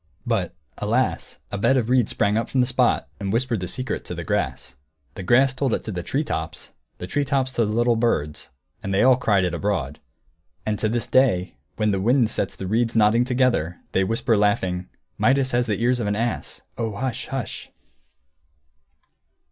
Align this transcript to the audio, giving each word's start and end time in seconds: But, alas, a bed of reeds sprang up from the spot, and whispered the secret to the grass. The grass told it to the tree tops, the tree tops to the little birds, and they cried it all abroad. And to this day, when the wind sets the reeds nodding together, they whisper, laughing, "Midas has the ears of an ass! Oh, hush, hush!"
But, 0.25 0.55
alas, 0.79 1.37
a 1.51 1.59
bed 1.59 1.77
of 1.77 1.87
reeds 1.87 2.09
sprang 2.09 2.35
up 2.35 2.49
from 2.49 2.59
the 2.59 2.65
spot, 2.65 3.07
and 3.19 3.31
whispered 3.31 3.59
the 3.59 3.67
secret 3.67 4.03
to 4.05 4.15
the 4.15 4.23
grass. 4.23 4.75
The 5.13 5.21
grass 5.21 5.53
told 5.53 5.75
it 5.75 5.83
to 5.83 5.91
the 5.91 6.01
tree 6.01 6.23
tops, 6.23 6.71
the 6.97 7.05
tree 7.05 7.23
tops 7.23 7.51
to 7.51 7.67
the 7.67 7.71
little 7.73 7.95
birds, 7.95 8.49
and 8.81 8.91
they 8.95 9.03
cried 9.21 9.43
it 9.43 9.53
all 9.53 9.57
abroad. 9.57 9.99
And 10.65 10.79
to 10.79 10.89
this 10.89 11.05
day, 11.05 11.53
when 11.75 11.91
the 11.91 12.01
wind 12.01 12.31
sets 12.31 12.55
the 12.55 12.65
reeds 12.65 12.95
nodding 12.95 13.25
together, 13.25 13.79
they 13.91 14.03
whisper, 14.03 14.35
laughing, 14.35 14.89
"Midas 15.19 15.51
has 15.51 15.67
the 15.67 15.79
ears 15.79 15.99
of 15.99 16.07
an 16.07 16.15
ass! 16.15 16.61
Oh, 16.79 16.95
hush, 16.95 17.27
hush!" 17.27 17.69